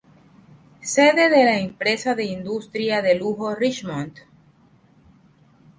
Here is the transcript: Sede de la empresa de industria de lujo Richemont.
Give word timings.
Sede 0.93 1.29
de 1.29 1.45
la 1.45 1.59
empresa 1.59 2.15
de 2.15 2.23
industria 2.23 3.03
de 3.03 3.13
lujo 3.13 3.53
Richemont. 3.53 4.17